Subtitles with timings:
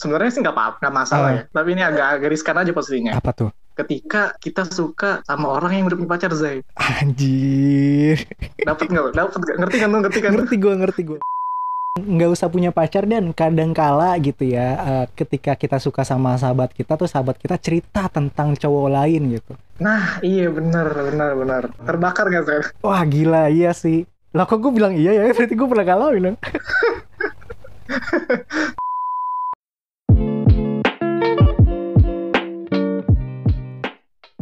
[0.00, 1.36] sebenarnya sih nggak apa nggak masalah Oh.
[1.36, 1.42] ya.
[1.46, 3.12] Tapi ini agak agak riskan aja posisinya.
[3.12, 3.50] Apa tuh?
[3.70, 6.64] Ketika kita suka sama orang yang udah punya pacar, Zai.
[6.74, 8.16] Anjir.
[8.58, 9.04] Dapat nggak?
[9.12, 9.56] Dapat nggak?
[9.60, 9.88] Ngerti kan?
[9.94, 10.30] Ngerti kan?
[10.32, 11.18] ngerti gue ngerti gue
[12.00, 16.70] nggak usah punya pacar dan kadang kala gitu ya eh, ketika kita suka sama sahabat
[16.70, 21.62] kita tuh sahabat kita cerita tentang cowok lain gitu Nah, iya benar, benar, benar.
[21.82, 22.62] Terbakar nggak, Zai?
[22.80, 26.36] wah gila iya sih lah kok gue bilang iya ya berarti gue pernah ngalamin dong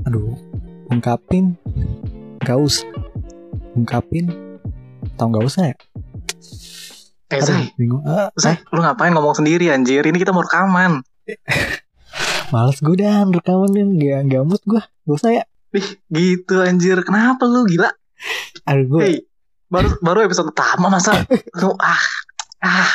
[0.08, 0.32] aduh
[0.88, 1.52] ungkapin
[2.40, 2.88] gak usah
[3.76, 4.32] ungkapin
[5.14, 5.76] atau nggak usah ya
[7.28, 7.64] Eh, Aduh, Zai.
[7.76, 10.00] bingung Ah, Zai, lu ngapain ngomong sendiri anjir?
[10.00, 11.04] Ini kita mau rekaman.
[12.56, 15.44] Males gue dan rekaman dan gak, gak mood gue Gak usah ya
[15.76, 17.04] Ih, gitu anjir.
[17.04, 17.92] Kenapa lu gila?
[18.64, 19.16] Aduh gue Hei,
[19.68, 21.20] baru baru episode pertama masa
[21.60, 22.00] lu ah
[22.64, 22.88] ah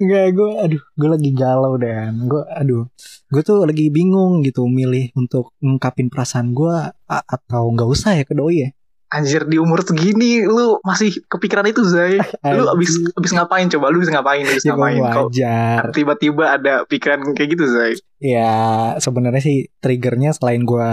[0.00, 2.84] Enggak gue Aduh gue lagi galau dan Gue aduh
[3.32, 8.36] Gue tuh lagi bingung gitu Milih untuk ngungkapin perasaan gue Atau gak usah ya ke
[8.36, 8.70] doi ya
[9.06, 12.18] anjir di umur segini lu masih kepikiran itu Zai.
[12.58, 13.94] Lu abis abis ngapain coba?
[13.94, 14.42] Lu bisa ngapain?
[14.42, 15.00] Abis Ya ngapain?
[15.00, 17.94] Kok wajar tiba-tiba ada pikiran kayak gitu Zai?
[18.18, 20.90] Ya sebenarnya sih Triggernya selain gue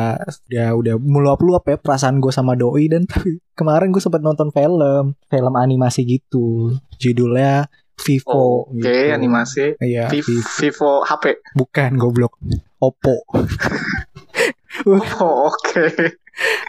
[0.52, 5.16] Ya udah meluap-luap ya Perasaan gue sama doi Dan tapi kemarin gue sempat nonton film
[5.31, 8.89] Film animasi gitu Judulnya Vivo Oke, gitu.
[9.11, 9.66] animasi.
[9.77, 10.49] Iya Viv- Vivo.
[10.58, 11.25] Vivo HP.
[11.53, 12.36] Bukan goblok
[12.77, 13.23] Oppo
[14.83, 15.86] Oh, oke.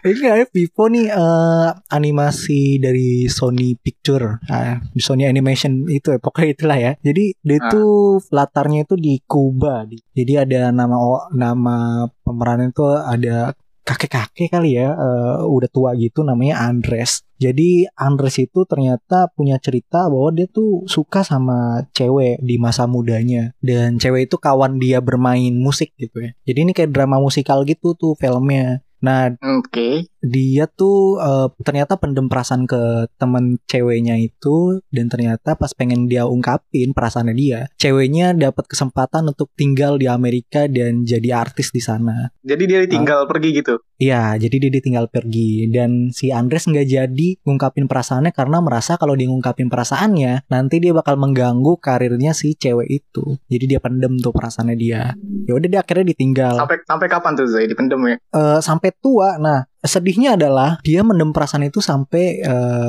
[0.05, 6.49] Enggak ya Vivo nih eh, animasi dari Sony Picture ah, Sony Animation itu ya pokoknya
[6.53, 7.73] itulah ya Jadi dia Ah.
[7.73, 10.95] tuh latarnya itu di Kuba di- Jadi ada nama
[11.33, 11.77] nama
[12.21, 18.63] pemeran itu ada kakek-kakek kali ya eh, udah tua gitu namanya Andres jadi Andres itu
[18.65, 23.53] ternyata punya cerita bahwa dia tuh suka sama cewek di masa mudanya.
[23.59, 26.31] Dan cewek itu kawan dia bermain musik gitu ya.
[26.47, 28.83] Jadi ini kayak drama musikal gitu tuh filmnya.
[29.05, 30.09] Nah Oke.
[30.25, 36.25] Dia tuh eh, ternyata pendem perasaan ke temen ceweknya itu dan ternyata pas pengen dia
[36.25, 42.33] ungkapin perasaannya dia ceweknya dapat kesempatan untuk tinggal di Amerika dan jadi artis di sana
[42.41, 43.75] Jadi dia tinggal pergi gitu.
[43.95, 49.15] Iya, jadi dia ditinggal pergi dan si Andres nggak jadi ngungkapin perasaannya karena merasa kalau
[49.15, 53.39] dia ngungkapin perasaannya nanti dia bakal mengganggu karirnya si cewek itu.
[53.47, 55.15] Jadi dia pendem tuh perasaannya dia.
[55.47, 58.17] Ya udah dia akhirnya ditinggal Sampai sampai kapan tuh Zai dipendem ya?
[58.19, 59.39] Eh, sampai tua.
[59.39, 62.41] Nah, sedihnya adalah dia mendem perasaan itu sampai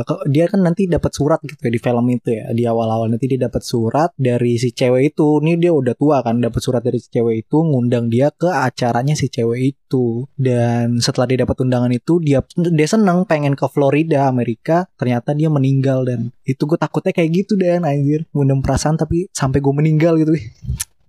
[0.08, 3.28] ke- dia kan nanti dapat surat gitu ya di film itu ya di awal-awal nanti
[3.28, 5.44] dia dapat surat dari si cewek itu.
[5.44, 9.14] Ini dia udah tua kan dapat surat dari si cewek itu ngundang dia ke acaranya
[9.14, 10.24] si cewek itu.
[10.40, 14.88] Dan setelah dia dapat undangan itu dia dia seneng pengen ke Florida Amerika.
[14.96, 19.60] Ternyata dia meninggal dan itu gue takutnya kayak gitu dan anjir mendem perasaan tapi sampai
[19.60, 20.32] gue meninggal gitu.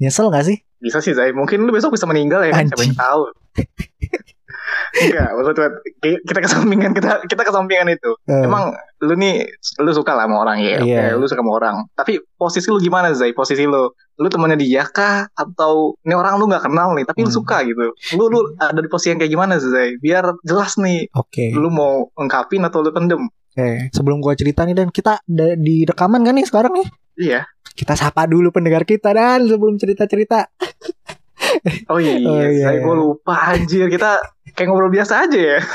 [0.02, 0.60] Nyesel gak sih?
[0.76, 1.32] Bisa sih Zai.
[1.32, 2.68] Mungkin lu besok bisa meninggal ya kan?
[2.68, 3.22] Siapa yang tahu.
[4.96, 5.68] Enggak, maksudnya
[6.00, 8.10] kita kesampingan kita kita kesampingan itu.
[8.24, 9.44] Eh, Emang lu nih
[9.78, 11.14] lu suka lah sama orang ya, oke, Iya.
[11.14, 11.76] lu suka sama orang.
[11.92, 13.30] Tapi posisi lu gimana Zai?
[13.30, 15.28] Posisi lu, lu temannya dia kah?
[15.30, 17.38] Atau ini orang lu nggak kenal nih, tapi lu Hmm.
[17.38, 17.92] suka gitu.
[18.16, 19.96] Lu lu ada di posisi yang kayak gimana Zai?
[19.96, 21.52] Biar jelas nih, Oke.
[21.52, 23.20] lu mau ungkapin atau lu pendem?
[23.52, 25.20] Oke, sebelum gua cerita nih dan kita
[25.56, 26.88] di rekaman kan nih sekarang nih.
[27.16, 27.40] Iya.
[27.76, 30.48] Kita sapa dulu pendengar kita dan sebelum cerita-cerita.
[31.88, 32.80] Oh iya, Oh, iya, Zai, iya.
[32.80, 33.86] gue lupa anjir.
[33.86, 34.22] Kita
[34.52, 35.58] kayak ngobrol biasa aja ya.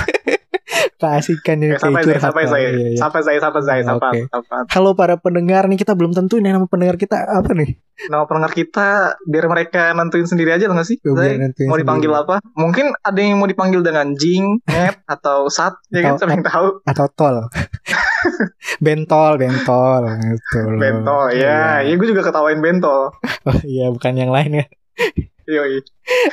[0.97, 2.21] Keasikan nih Oke, sampai curhat.
[2.23, 2.97] sampai Zai, Iya, iya.
[2.97, 4.29] sampai Zai, sampai Zai, sampai, Oke.
[4.29, 4.57] sampai.
[4.69, 7.75] Halo para pendengar nih kita belum tentuin ya nama pendengar kita apa nih?
[8.01, 8.87] Nama pendengar kita
[9.21, 10.97] biar mereka nentuin sendiri aja lah nggak sih?
[10.97, 12.23] Biar nentuin mau dipanggil sendiri.
[12.23, 12.35] apa?
[12.55, 16.13] Mungkin ada yang mau dipanggil dengan Jing, Net, atau Sat, ya kan?
[16.15, 16.67] Siapa yang tahu?
[16.85, 17.35] Atau tol.
[18.85, 20.03] bentol, bentol.
[20.77, 21.81] Bentol, ya.
[21.81, 23.11] Ya gue juga ketawain bentol.
[23.43, 24.65] Oh, iya, bukan yang lain ya.
[25.51, 25.83] Yoi.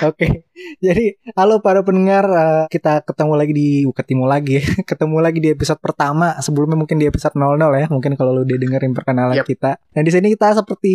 [0.01, 0.47] Oke,
[0.79, 5.83] jadi halo para pendengar, eh, kita ketemu lagi di ketemu lagi, ketemu lagi di episode
[5.83, 6.39] pertama.
[6.39, 9.47] Sebelumnya mungkin di episode 00 ya, mungkin kalau lu udah dengerin perkenalan Yap.
[9.47, 9.75] kita.
[9.75, 10.95] Nah di sini kita seperti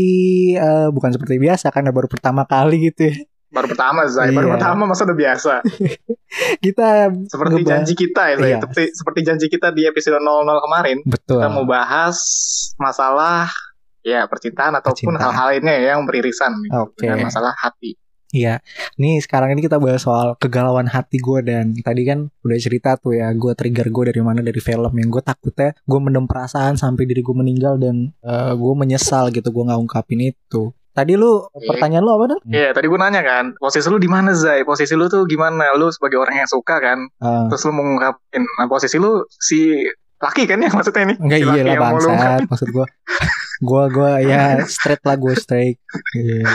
[0.56, 3.16] eh, bukan seperti biasa karena baru pertama kali gitu ya.
[3.54, 4.32] Baru pertama, Zai.
[4.32, 4.54] Baru Iya.
[4.58, 5.54] pertama masa udah biasa.
[6.66, 8.50] Kita Seperti ngebahas- janji kita ya, Zai.
[8.50, 8.58] Iya.
[8.58, 10.26] Seperti, seperti janji kita di episode 00
[10.60, 10.98] kemarin.
[11.06, 11.38] betul.
[11.38, 12.18] Kita mau bahas
[12.82, 13.54] masalah
[14.02, 17.06] ya percintaan ataupun hal-hal lainnya yang beririsan nih, Oke.
[17.06, 17.94] dengan masalah hati.
[18.34, 18.66] Iya,
[18.98, 23.14] nih sekarang ini kita bahas soal kegalauan hati gue dan tadi kan udah cerita tuh
[23.14, 27.06] ya, gue trigger gue dari mana dari film yang gue takutnya gue mendem perasaan sampai
[27.06, 28.10] diri gue meninggal dan
[28.58, 30.74] gue menyesal gitu gue nggak ungkapin itu.
[30.94, 32.42] Tadi lu pertanyaan lu apa dong?
[32.46, 34.62] Iya, tadi gue nanya kan, posisi lu di mana Zai?
[34.62, 35.74] Posisi lu tuh gimana?
[35.78, 38.46] Lu sebagai orang yang suka kan, Ah, terus lu mau ngungkapin.
[38.46, 39.90] Nah, posisi lu si
[40.22, 41.16] laki kan ya maksudnya ini?
[41.18, 42.86] enggak Si iya lah bangsat maksud gue.
[43.66, 45.78] Gue gue ya straight lah gue straight.
[46.14, 46.46] Iya.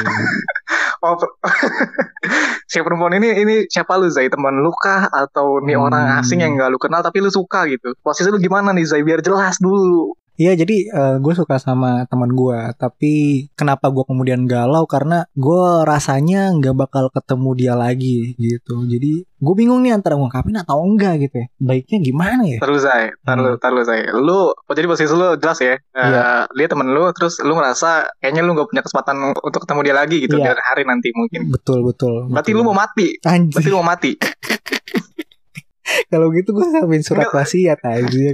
[0.99, 1.15] Oh,
[2.71, 4.27] si perempuan ini ini siapa lu Zai?
[4.27, 5.87] Teman lu kah atau nih Hmm.
[5.87, 7.95] orang asing yang gak lu kenal tapi lu suka gitu?
[8.03, 9.03] Posisi lu gimana nih Zai?
[9.07, 10.13] Biar jelas dulu.
[10.39, 10.77] Iya jadi
[11.19, 13.15] gue suka sama teman gue tapi
[13.59, 19.55] kenapa gue kemudian galau karena gue rasanya nggak bakal ketemu dia lagi gitu jadi gue
[19.55, 23.83] bingung nih antara ngungkapin atau enggak gitu ya baiknya gimana ya Taruh Zai, taruh, taruh
[23.83, 24.07] Zai.
[24.11, 25.75] Lu, jadi posisi lu jelas ya.
[25.75, 26.47] Eh, Iya.
[26.51, 30.17] Dia temen lu, terus lu ngerasa kayaknya lu gak punya kesempatan untuk ketemu dia lagi
[30.23, 30.39] gitu.
[30.39, 30.55] Iya.
[30.55, 31.51] Biar hari nanti mungkin.
[31.51, 32.63] betul betul Berarti betul.
[32.63, 33.07] lu mau mati.
[33.23, 34.13] anjir Berarti lu mau mati.
[36.13, 38.29] kalau gitu gue ngapain surat wasiat aja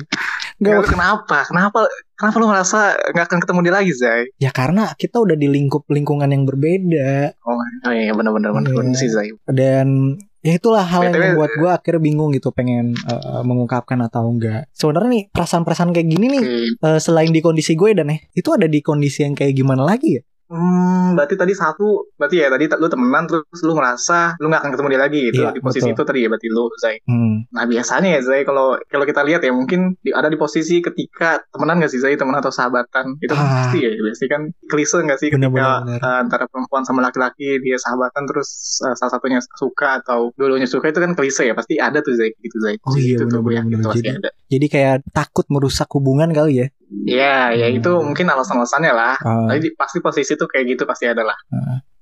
[0.54, 1.38] Nggak, Nggak, kenapa?
[1.44, 1.78] Kenapa?
[2.14, 2.78] Kenapa lu ngerasa
[3.10, 4.22] nggak akan ketemu dia lagi, Zai?
[4.36, 8.78] ya karena kita udah di lingkup lingkungan yang berbeda Oh, oh iya benar-benar benar Iya.
[8.78, 9.34] benar sih, Zai.
[9.44, 14.68] dan ya itulah hal yang membuat gue akhirnya bingung gitu pengen eh, mengungkapkan atau enggak
[14.70, 16.84] sebenarnya nih perasaan-perasaan kayak gini nih Oke.
[16.84, 20.20] eh, selain di kondisi gue dan ya itu ada di kondisi yang kayak gimana lagi
[20.20, 24.60] ya Hmm, berarti tadi satu, berarti ya tadi lu temenan terus lu ngerasa lu nggak
[24.60, 25.96] akan ketemu dia lagi gitu Iya, di posisi betul.
[25.96, 26.96] itu tadi ya berarti lu Zai.
[27.02, 27.34] hmm.
[27.50, 31.40] Nah biasanya ya Zai kalau kalau kita lihat ya mungkin di, ada di posisi ketika
[31.48, 33.52] temenan nggak sih Zai temenan atau sahabatan itu kan Ah.
[33.64, 36.00] pasti ya biasanya kan klise nggak sih ketika Bener-bener, bener.
[36.02, 38.48] uh, antara perempuan sama laki-laki dia sahabatan terus
[38.80, 42.36] uh, salah satunya suka atau dulunya suka itu kan klise ya pasti ada tuh Zai
[42.36, 42.76] gitu Zai.
[42.82, 43.80] Oh iya, itu tuh gue yakin bener-bener.
[43.80, 44.30] tuh pasti Jadi- ada.
[44.46, 46.66] jadi kayak takut merusak hubungan kali ya
[47.04, 48.10] Iya ya itu Hmm.
[48.10, 49.14] mungkin alasan-alasannya lah.
[49.18, 51.38] Ah, Tapi di- pasti posisi tuh kayak gitu pasti ada lah.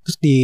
[0.03, 0.39] terus di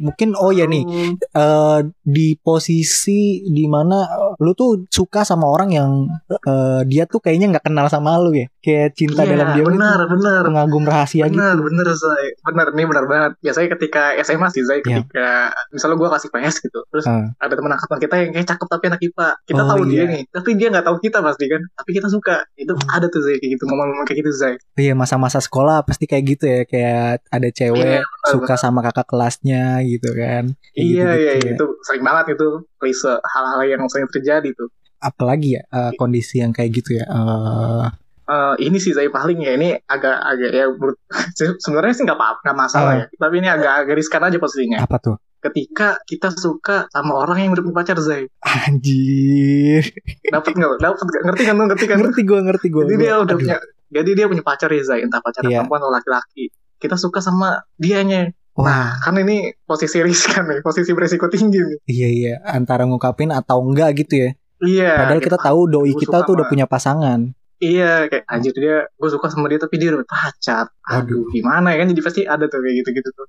[0.00, 0.88] mungkin oh ya nih
[1.36, 5.90] eh di posisi di mana eh, lu tuh suka sama orang yang
[6.30, 8.46] eh, dia tuh kayaknya nggak kenal sama lu ya?
[8.58, 10.42] Kayak cinta Iya, dalam diam itu benar benar.
[10.46, 11.34] Pengagum rahasia gitu.
[11.34, 12.26] Benar benar Zai.
[12.40, 13.32] Benar nih benar banget.
[13.40, 15.02] Biasanya ketika SMA sih Zai Iya.
[15.02, 15.28] ketika
[15.68, 17.26] misalnya gue kasih PS gitu terus Ah.
[17.36, 20.04] ada teman angkatan kita yang kayak cakep tapi anak IPA kita Oh, tahu dia iya.
[20.08, 21.62] nih tapi dia nggak tahu kita pasti kan.
[21.74, 22.36] Tapi kita suka.
[22.54, 22.88] Itu Hmm.
[22.88, 24.54] ada tuh Zai kayak gitu ngomong-ngomong kayak gitu Zai.
[24.74, 26.60] Iya masa-masa sekolah pasti kayak gitu ya.
[26.64, 30.54] Kayak ada cewek Iya, benar, suka sama kakak kelasnya gitu kan.
[30.72, 31.34] Kayak iya gitu-gitu iya ya.
[31.40, 32.48] iya, itu sering banget itu
[32.82, 34.66] klise hal-hal yang sering terjadi tuh.
[34.98, 37.86] Apalagi ya eh, kondisi yang kayak gitu ya Eh,
[38.22, 40.66] Eh, ini sih Zai paling ya ini agak-agak ya
[41.62, 42.98] sebenarnya sih nggak apa nggak masalah Ah.
[42.98, 43.04] ya.
[43.12, 44.78] Tapi ini agak-agak riskan aja posisinya.
[44.80, 45.16] Apa tuh?
[45.38, 48.30] Ketika kita suka sama orang yang udah punya pacar Zai.
[48.40, 49.84] Anjir.
[50.24, 50.70] Dapat nggak?
[50.78, 51.22] Dapat nggak?
[51.26, 53.56] Ngerti kan ngerti kan ngerti gue ngerti gue jadi dia udah punya
[53.90, 55.00] jadi dia punya pacar ya Zai.
[55.02, 55.60] Entah pacar Iya.
[55.60, 56.44] perempuan atau laki-laki.
[56.78, 61.78] Kita suka sama dianya Wah, nah kan ini posisi riskan nih posisi beresiko tinggi nih
[61.86, 64.30] iya iya antara ngungkapin atau enggak gitu ya.
[64.60, 67.32] iya Padahal kayak, kita tahu doi kita tuh udah punya pasangan.
[67.58, 71.78] iya kayak anjir dia gue suka sama dia tapi dia udah pacar aduh gimana ya
[71.78, 73.26] kan jadi pasti ada tuh kayak gitu-gitu tuh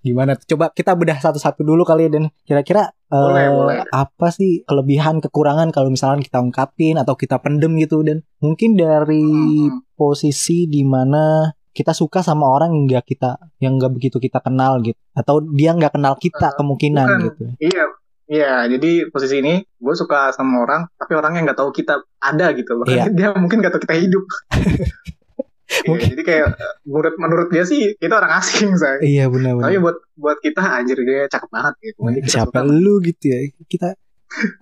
[0.00, 0.32] Gimana?
[0.32, 0.56] tuh?
[0.56, 3.78] Coba kita bedah satu-satu dulu kali ya dan kira-kira Boleh, eh, boleh.
[3.86, 9.28] apa sih kelebihan kekurangan kalau misalnya kita ungkapin atau kita pendem gitu dan mungkin dari
[9.68, 9.84] Hmm.
[9.92, 14.78] posisi di mana kita suka sama orang yang nggak kita yang nggak begitu kita kenal
[14.78, 17.20] gitu atau dia nggak kenal kita Eh, kemungkinan bukan.
[17.26, 17.44] gitu.
[17.60, 17.84] iya
[18.30, 22.78] Iya, jadi posisi ini gue suka sama orang, tapi orangnya nggak tahu kita ada gitu.
[22.78, 23.04] Bahkan Iya.
[23.18, 24.22] dia mungkin nggak tahu kita hidup.
[25.70, 26.06] Iya, Mungkin.
[26.10, 26.46] jadi kayak
[26.84, 28.98] menurut menurut dia sih kita orang asing, say.
[29.00, 29.66] Iya benar-benar.
[29.66, 31.98] Tapi buat buat kita anjir dia cakep banget gitu.
[32.04, 32.66] Jadi siapa suka.
[32.68, 33.88] lu gitu ya kita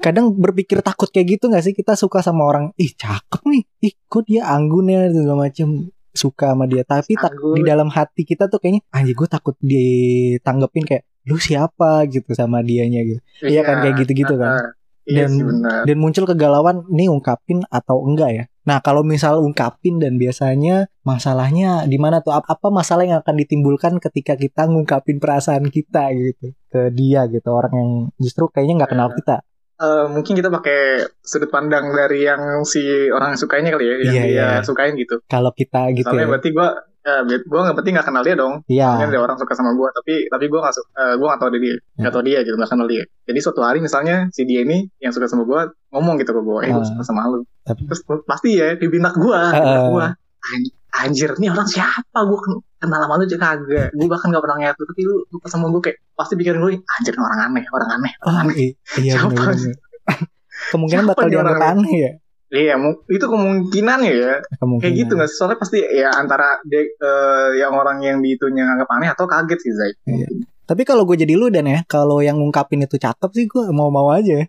[0.00, 3.94] kadang berpikir takut kayak gitu gak sih kita suka sama orang ih cakep nih ih
[4.02, 6.82] kok dia anggun ya segala macem suka sama dia.
[6.82, 12.08] Tapi tak di dalam hati kita tuh kayaknya anjir gue takut ditanggepin kayak lu siapa?
[12.08, 13.20] gitu sama dianya gitu.
[13.44, 14.72] Iya kan, kayak gitu-gitu kan.
[15.08, 15.80] Iya Dan- benar.
[15.88, 18.44] dan muncul kegalauan nih ungkapin atau enggak ya?
[18.68, 22.36] Nah kalau misal ungkapin dan biasanya masalahnya di mana tuh?
[22.36, 27.48] Ap- apa masalah yang akan ditimbulkan ketika kita ngungkapin perasaan kita gitu ke dia gitu?
[27.48, 29.40] Orang yang justru kayaknya nggak kenal kita
[29.78, 30.80] Eh, mungkin kita pakai
[31.22, 34.48] sudut pandang dari yang si orang sukainya kali ya, yang Iya, dia iya.
[34.60, 35.22] sukain gitu.
[35.24, 36.30] kalau kita gitu Soalnya ya.
[36.34, 36.68] berarti gue
[37.00, 38.54] eh, gue nggak berarti nggak kenal dia dong.
[38.66, 38.90] Iya.
[38.90, 41.50] Mungkin ada orang suka sama gue, tapi tapi gue nggak su- eh, gue nggak tahu
[41.54, 41.74] dia, Ya.
[41.94, 43.04] nggak tahu dia gitu, nggak kenal dia.
[43.24, 46.58] Jadi suatu hari misalnya si dia ini yang suka sama gue ngomong gitu ke gue,
[46.66, 46.84] eh gue Ah.
[46.84, 47.46] suka sama lu.
[47.62, 49.62] Tapi- Terus pasti ya di binak gue, di Ah.
[49.62, 50.06] binak gue.
[50.42, 52.18] An- Anjir, nih orang siapa?
[52.26, 52.38] Gue
[52.78, 53.88] kenal sama lu aja kagak.
[53.92, 56.78] Gue bahkan gak pernah ngeliat lu, tapi lu suka sama gue kayak pasti pikirin gue,
[56.78, 58.54] anjir orang aneh, orang aneh, orang Oh, aneh.
[58.98, 59.42] iya Siapa.
[60.72, 62.12] Kemungkinan Siapa bakal dianggap orang aneh ya.
[62.48, 62.74] Iya,
[63.06, 64.40] itu kemungkinan ya.
[64.56, 64.80] Kemungkinan.
[64.80, 65.30] Kayak gitu nggak?
[65.30, 69.58] Soalnya pasti ya antara dia, eh, yang orang yang di itunya nganggap aneh atau kaget
[69.60, 69.92] sih, Zai.
[70.08, 70.26] Iya.
[70.64, 74.10] Tapi kalau gue jadi lu dan ya, kalau yang ngungkapin itu cakep sih gue mau-mau
[74.10, 74.44] aja.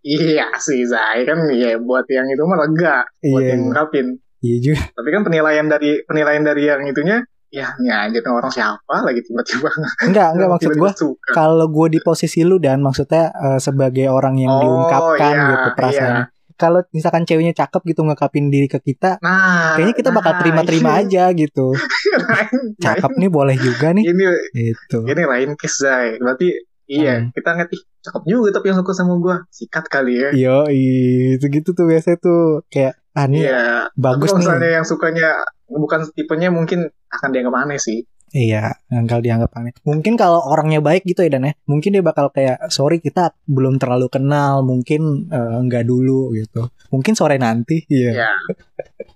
[0.00, 1.28] Iya sih, Zai.
[1.28, 3.04] Kan ya buat yang itu mah lega.
[3.20, 4.06] Buat Iya, yang ngungkapin.
[4.40, 4.82] Iya juga.
[4.90, 7.18] Tapi kan penilaian dari penilaian dari yang itunya,
[7.48, 9.68] ya ini aja nih orang siapa lagi tiba-tiba.
[10.04, 10.90] Enggak, enggak maksud gue.
[11.30, 15.68] Kalau gue di posisi lu dan maksudnya eh, sebagai orang yang Oh, diungkapkan iya, gitu
[15.74, 16.22] perasaan.
[16.54, 20.90] kalau misalkan ceweknya cakep gitu ngekapin diri ke kita, Nah, kayaknya kita bakal nah, terima-terima
[20.92, 21.66] ini- aja gitu.
[22.28, 24.04] lain- Cakep nih boleh juga nih.
[24.04, 24.98] Ini Gitu.
[25.04, 26.08] ini lain case Zai.
[26.16, 26.50] Berarti
[26.84, 27.30] iya, Hmm.
[27.30, 29.36] kita ngeliat ih cakep juga tapi yang suka sama gua.
[29.48, 30.28] Sikat kali ya.
[30.34, 33.90] Yo, itu gitu tuh biasanya tuh kayak ah nih Iya.
[33.98, 34.46] bagus kalau nih.
[34.46, 35.28] misalnya yang sukanya
[35.66, 38.06] bukan tipenya mungkin akan dianggap aneh sih.
[38.28, 38.76] Iya,
[39.08, 39.72] kalau dianggap aneh.
[39.82, 41.52] Mungkin kalau orangnya baik gitu ya Dan ya.
[41.64, 46.68] Mungkin dia bakal kayak sorry kita belum terlalu kenal, mungkin eh, enggak dulu gitu.
[46.92, 47.88] Mungkin sore nanti.
[47.88, 48.28] Iya.
[48.28, 48.30] Ya.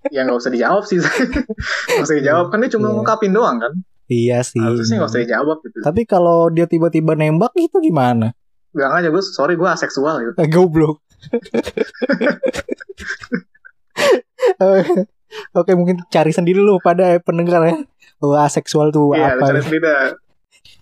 [0.08, 0.98] ya nggak usah dijawab sih.
[1.92, 2.92] Nggak usah dijawab kan dia cuma Iya.
[2.96, 3.72] ngungkapin doang kan.
[4.08, 4.58] Iya sih.
[4.58, 5.76] Harusnya nggak usah dijawab gitu.
[5.84, 8.32] Tapi kalau dia tiba-tiba nembak itu gimana?
[8.72, 10.32] Bilang aja gue sorry gue aseksual gitu.
[10.40, 10.98] Eh, Goblok.
[15.58, 17.74] Oke, mungkin cari sendiri lu pada pendengar ya.
[18.20, 19.48] Wah, seksual tuh Iya, apa?
[19.48, 20.12] cari sendiri dah.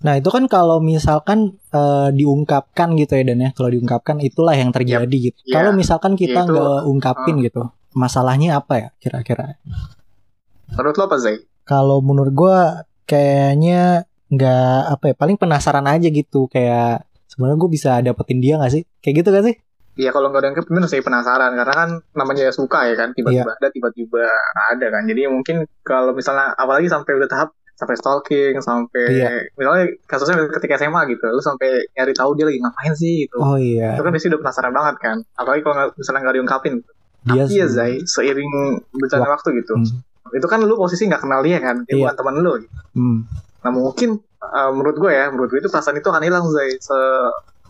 [0.01, 3.51] Nah, itu kan kalau misalkan eh, diungkapkan gitu ya Dan ya.
[3.55, 5.39] Kalau diungkapkan itulah yang terjadi gitu.
[5.47, 5.55] Iya.
[5.61, 9.61] Kalau misalkan kita Iya, nggak ungkapin gitu, masalahnya apa ya kira-kira?
[10.75, 11.39] Menurut lo apa Zai?
[11.67, 12.59] Kalau menurut gua
[13.07, 18.73] kayaknya nggak apa ya, paling penasaran aja gitu kayak sebenarnya gue bisa dapetin dia nggak
[18.75, 18.83] sih?
[19.03, 19.57] Kayak gitu gak sih?
[20.01, 23.45] Iya kalau nggak dianggap bener sih penasaran karena kan namanya ya suka ya kan tiba-tiba
[23.47, 23.59] Iya.
[23.59, 24.25] ada tiba-tiba
[24.67, 29.29] ada kan jadi mungkin kalau misalnya apalagi sampai udah tahap sampai stalking sampai Iya.
[29.55, 33.57] misalnya kasusnya ketika SMA gitu lu sampai nyari tahu dia lagi ngapain sih gitu Oh
[33.57, 36.75] iya, itu kan pasti udah penasaran banget kan apalagi kalau misalnya nggak diungkapin
[37.23, 37.67] dia tapi ya.
[37.67, 38.51] Zai seiring
[38.91, 40.01] berjalannya waktu gitu Hmm.
[40.31, 42.05] itu kan lu posisi nggak kenal dia kan dia Iya.
[42.07, 42.77] bukan teman lu gitu.
[42.95, 43.19] Hmm.
[43.61, 46.97] nah mungkin uh, menurut gue ya menurut gue itu perasaan itu akan hilang Zai se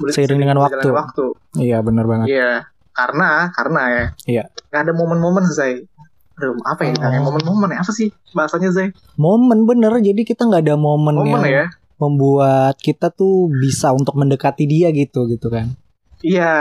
[0.09, 1.27] Seiring dengan berjalannya waktu
[1.61, 2.27] Iya benar banget.
[2.33, 2.53] Iya,
[2.97, 4.05] karena karena ya.
[4.25, 4.45] Iya.
[4.73, 5.85] Gak ada momen-momen Zai.
[6.41, 6.97] Aduh, apa ya?
[6.97, 7.29] Oh.
[7.29, 7.85] Momen-momen ya?
[7.85, 8.95] Apa sih bahasanya Zai?
[9.21, 11.67] Momen bener, jadi kita nggak ada momen, Momen yang ya?
[12.01, 15.77] membuat kita tuh bisa untuk mendekati dia gitu gitu kan.
[16.25, 16.53] Iya,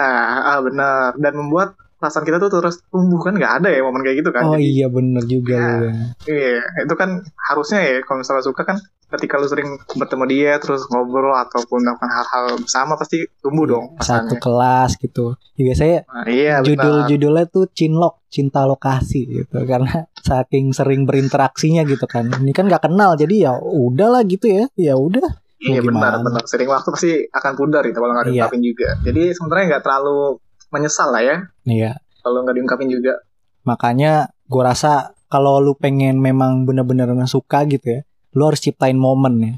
[0.43, 1.15] ah, benar.
[1.15, 4.47] Dan membuat perasaan kita tuh terus tumbuh kan nggak ada ya momen kayak gitu kan?
[4.47, 5.59] Oh Jadi, iya bener juga.
[5.59, 5.91] Iya.
[5.91, 6.03] ya.
[6.31, 7.09] iya, itu kan
[7.51, 8.79] harusnya ya kalau misalnya suka kan
[9.09, 14.29] ketika lu sering bertemu dia terus ngobrol ataupun melakukan hal-hal bersama pasti tumbuh dong Satu
[14.29, 14.39] perasaannya.
[14.39, 15.25] kelas gitu.
[15.53, 22.05] Ya, biasanya Nah, iya, judul-judulnya tuh cinlok, cinta lokasi gitu karena saking sering berinteraksinya gitu
[22.05, 22.29] kan.
[22.29, 24.63] Ini kan nggak kenal jadi ya udahlah gitu ya.
[24.73, 25.25] Ya udah.
[25.57, 26.45] Iya benar benar.
[26.45, 28.47] Sering waktu pasti akan pudar itu kalau nggak Iya.
[28.47, 28.89] diungkapin juga.
[29.01, 30.37] Jadi sebenarnya nggak terlalu
[30.69, 31.35] menyesal lah ya
[31.65, 31.91] Iya.
[32.21, 33.19] kalau nggak diungkapin juga.
[33.65, 34.13] Makanya
[34.45, 39.53] gue rasa kalau lu pengen memang bener-bener suka gitu ya, lu harus ciptain momen ya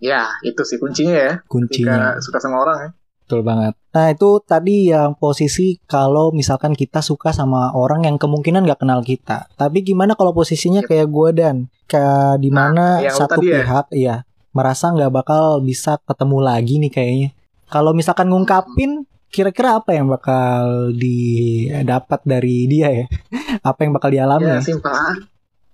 [0.00, 1.32] Ya itu sih kuncinya ya.
[1.44, 2.16] kuncinya.
[2.16, 2.90] Jika suka sama orang ya.
[3.20, 3.76] Betul banget.
[3.92, 9.04] Nah itu tadi yang posisi kalau misalkan kita suka sama orang yang kemungkinan gak kenal
[9.04, 9.52] kita.
[9.54, 10.88] Tapi gimana kalau posisinya Yep.
[10.88, 11.54] kayak gue dan
[11.84, 13.60] kayak di mana Nah, lu satu ya?
[13.60, 14.16] pihak iya
[14.50, 17.28] merasa nggak bakal bisa ketemu lagi nih kayaknya.
[17.68, 23.06] Kalau misalkan ngungkapin kira-kira apa yang bakal didapat dari dia ya?
[23.68, 24.48] apa yang bakal dialami?
[24.48, 24.64] Ya ya?
[24.64, 24.90] simpel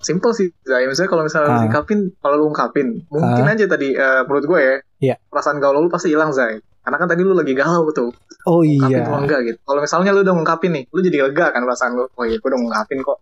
[0.06, 0.48] Simpel sih.
[0.62, 0.86] Zai.
[0.86, 1.58] misalnya kalau misalnya Ah.
[1.60, 3.52] diungkapin, kalau lu ungkapin, mungkin Ah.
[3.52, 4.74] aja tadi eh, menurut gue ya.
[5.02, 5.14] Iya.
[5.26, 6.56] Perasaan galau lu pasti hilang Zai.
[6.78, 8.14] Karena kan tadi lu lagi galau tuh.
[8.44, 9.02] Oh Ungkapin iya.
[9.02, 9.58] atau enggak gitu.
[9.60, 12.06] Kalau misalnya lu udah ngungkapin nih, lu jadi lega kan perasaan lu.
[12.08, 13.18] Oh iya, gue udah ngungkapin kok.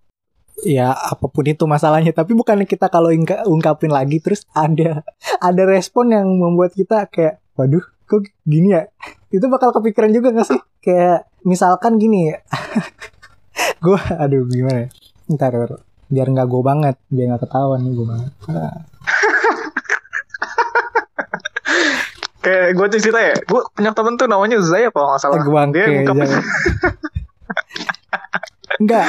[0.57, 5.03] ya apa pun itu masalahnya tapi bukan kita kalau ungka- ungkapin lagi terus ada
[5.43, 8.87] ada respon yang membuat kita kayak waduh kok gini ya
[9.29, 12.33] itu bakal kepikiran juga gak sih kayak misalkan gini
[13.85, 14.89] gue aduh gimana ya
[15.29, 15.71] ntar ntar.
[16.13, 18.33] Biar nggak gue banget biar nggak ketahuan nih gue banget
[22.45, 25.41] Kayak gue cerita ya, gue punya temen tuh namanya Zai apa nggak salah.
[25.41, 25.87] gue Dia.
[28.77, 29.07] Enggak.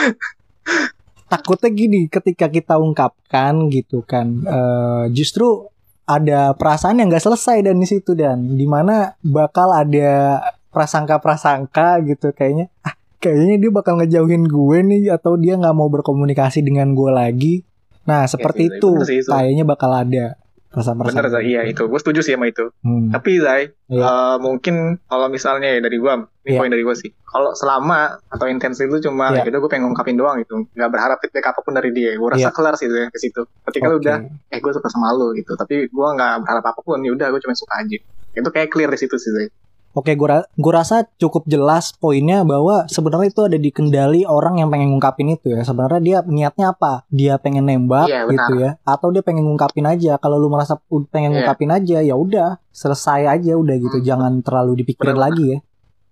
[1.35, 5.67] Takutnya gini, ketika kita ungkapkan gitu kan, eh, justru
[6.07, 10.39] ada perasaan yang nggak selesai dan di situ dan di mana bakal ada
[10.71, 12.71] prasangka-prasangka gitu kayaknya.
[12.87, 12.95] Ah,
[13.25, 17.65] kayaknya dia bakal ngejauhin gue nih atau dia nggak mau berkomunikasi dengan gue lagi.
[18.05, 19.29] Nah seperti Zai, itu, sih itu.
[19.33, 20.37] kayaknya bakal ada
[20.69, 21.15] perasaan-perasaan.
[21.17, 21.87] Bener Zai, iya itu.
[21.87, 22.69] Gue setuju sih sama itu.
[22.85, 23.09] Hmm.
[23.09, 24.03] Tapi Zai, Iya.
[24.05, 26.13] eh, mungkin kalau misalnya ya dari gue,
[26.45, 26.59] ini Iya.
[26.59, 27.09] poin dari gue sih.
[27.25, 29.47] Kalau selama atau intens itu cuma, Iya.
[29.47, 30.67] ya gue pengen ngungkapin doang gitu.
[30.75, 32.13] Nggak berharap feedback apa pun dari dia.
[32.13, 32.53] Gue rasa Iya.
[32.53, 33.41] kelar sih Zai, ke situ.
[33.65, 34.05] Ketika lu Oke.
[34.05, 34.17] udah,
[34.51, 35.55] eh gue suka sama lu gitu.
[35.55, 37.97] Tapi gue nggak berharap apa pun, ya udah gue cuma suka aja.
[38.35, 39.47] Itu kayak clear di situ sih Zai.
[39.95, 44.91] Oke, gue rasa cukup jelas poinnya bahwa sebenarnya itu ada di kendali orang yang pengen
[44.91, 45.63] ngungkapin itu ya.
[45.63, 47.07] Sebenarnya dia niatnya apa?
[47.07, 48.27] Dia pengen nembak benar.
[48.27, 50.19] gitu ya, atau dia pengen ngungkapin aja.
[50.19, 50.75] Kalau lu merasa
[51.09, 51.47] pengen Iya.
[51.47, 53.97] ngungkapin aja, ya udah selesai aja udah gitu.
[53.97, 54.05] Hmm.
[54.05, 55.57] Jangan terlalu dipikirin lagi ya.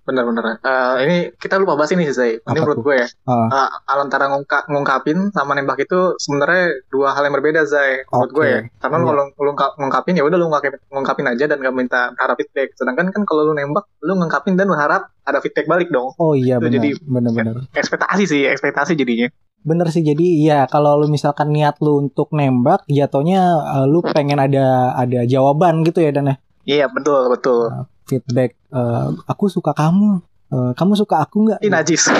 [0.03, 0.59] Bener-bener.
[0.59, 2.31] Eh, ini kita lupa bahas ini sih, Zai.
[2.35, 3.07] Ini Apa menurut gue ya.
[3.07, 8.03] Eh, antara ngungka- ngungkapin sama nembak itu sebenarnya dua hal yang berbeda, Zai.
[8.05, 8.37] Menurut Oke.
[8.37, 8.59] gue ya.
[8.77, 9.09] Karena lu Iya.
[9.09, 12.69] kalau lu ngungka- ngungkapin ya udah lu ngungkapin, ngungkapin aja dan gak minta berharap feedback.
[12.75, 16.11] Sedangkan kan kalau lu nembak, lu ngungkapin dan berharap ada feedback balik dong.
[16.17, 17.55] Oh iya benar, jadi- benar-benar.
[17.71, 19.31] Ekspektasi sih, ekspektasi jadinya.
[19.63, 23.41] Bener sih jadi iya kalau lu misalkan niat lu untuk nembak jatuhnya
[23.79, 27.71] eh, lu pengen ada ada jawaban gitu ya dan ya Iya, betul, betul.
[28.03, 30.21] Feedback eh, aku suka kamu
[30.53, 31.65] Eh, kamu suka aku nggak?
[31.65, 32.13] Ini najis.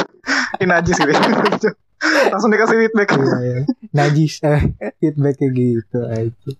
[0.57, 1.69] Ini najis gitu.
[2.33, 3.13] Langsung dikasih feedback.
[3.13, 3.57] Iya, iya.
[3.93, 6.51] Najis eh, feedbacknya gitu aja.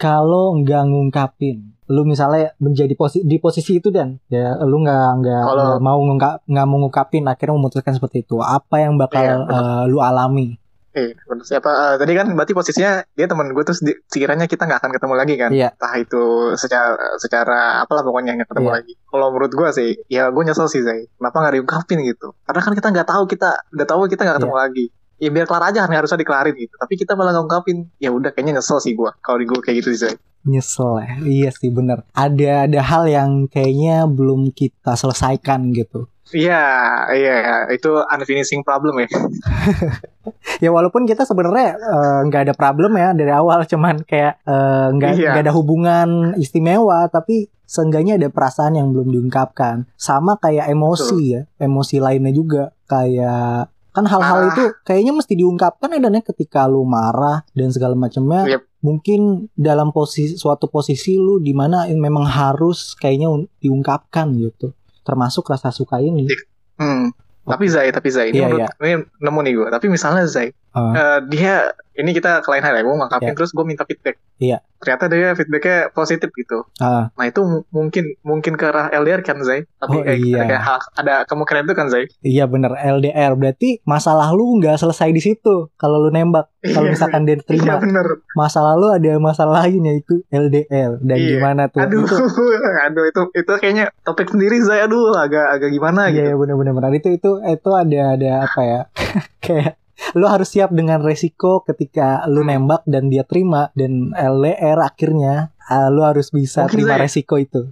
[0.00, 5.42] Kalau nggak ngungkapin, lu misalnya menjadi posi di posisi itu dan ya lu nggak nggak
[5.44, 8.40] Kalau- nggak mau ngungkap nggak mau ngungkapin akhirnya memutuskan seperti itu.
[8.40, 10.56] Apa yang bakal Iya, eh, lu alami?
[10.90, 11.46] Eh, bener.
[11.46, 14.90] Siapa eh, tadi kan berarti posisinya dia teman gue terus di, sekiranya kita nggak akan
[14.90, 15.50] ketemu lagi kan?
[15.54, 15.70] Iya.
[15.70, 16.22] Entah itu
[16.58, 18.76] secara secara apalah pokoknya nggak ketemu Iya.
[18.82, 18.92] lagi.
[19.06, 21.06] Kalau menurut gue sih, ya gue nyesel sih Zai.
[21.06, 22.34] Kenapa nggak diungkapin gitu?
[22.42, 24.62] Karena kan kita nggak tahu kita udah tahu kita nggak ketemu Iya.
[24.66, 24.84] lagi.
[25.20, 26.74] Ya biar kelar aja kan harusnya dikelarin gitu.
[26.74, 27.78] Tapi kita malah nggak ungkapin.
[28.02, 29.10] Ya udah kayaknya nyesel sih gue.
[29.22, 30.14] Kalau di gue kayak gitu sih Zai.
[30.42, 31.12] Nyesel ya.
[31.22, 32.02] Iya sih bener.
[32.10, 36.10] Ada ada hal yang kayaknya belum kita selesaikan gitu.
[36.30, 36.62] Iya,
[37.10, 39.10] iya, itu unfinishing problem ya.
[40.60, 45.10] Ya walaupun kita sebenarnya eh, nggak ada problem ya dari awal, cuman kayak eh, nggak
[45.16, 45.30] Iya.
[45.32, 49.88] nggak ada hubungan istimewa, tapi seenggaknya ada perasaan yang belum diungkapkan.
[49.94, 55.98] Sama kayak emosi ya, emosi lainnya juga kayak kan hal-hal itu kayaknya mesti diungkapkan ya
[55.98, 58.46] dan ya ketika lu marah dan segala macamnya.
[58.46, 58.62] Yep.
[58.80, 59.20] Mungkin
[59.54, 64.72] dalam posisi suatu posisi lu di mana memang harus kayaknya un- diungkapkan gitu.
[65.02, 66.28] Termasuk rasa suka ini.
[66.76, 67.10] Hmm.
[67.40, 69.68] Tapi Zai, tapi Zai, ini Iya, menurut ini nemu nih gue.
[69.72, 70.92] Tapi misalnya Zai, Ah.
[70.94, 73.36] eh, dia ini kita ke lain hal ya, gue ngungkapin Iya.
[73.36, 74.16] terus gue minta feedback.
[74.36, 74.58] Iya.
[74.76, 76.64] Ternyata dia feedbacknya positif gitu.
[76.78, 77.12] Ah.
[77.12, 79.68] Nah itu mungkin mungkin ke arah LDR kan Zai.
[79.74, 80.40] Tapi Oh, kayak, iya.
[80.42, 82.08] kayak hal- ada kemungkinan itu kan Zai.
[82.20, 86.92] Iya bener LDR berarti masa lalu nggak selesai di situ kalau lu nembak kalau Iya.
[86.92, 88.06] misalkan dia Iya terima bener.
[88.32, 91.28] masa lalu ada masalah lain yaitu LDR dan Iya.
[91.30, 92.16] gimana tuh Aduh, itu
[92.86, 94.80] aduh itu itu kayaknya topik sendiri Zai.
[94.82, 96.24] Aduh agak agak gimana iya gitu.
[96.26, 96.92] iya bener-bener bener.
[96.94, 98.80] itu itu itu ada ada apa ya
[99.44, 99.76] kayak
[100.12, 102.50] lu harus siap dengan resiko ketika lu Hmm.
[102.56, 107.36] nembak dan dia terima dan LDR akhirnya ah, lu harus bisa Mungkin terima saya- resiko
[107.36, 107.62] itu